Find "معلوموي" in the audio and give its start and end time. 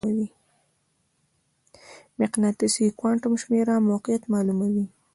4.33-4.85